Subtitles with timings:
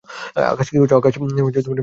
[0.51, 0.93] আকাশ, কি করছ?